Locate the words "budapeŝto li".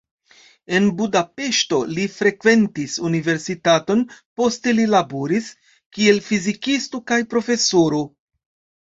0.99-2.05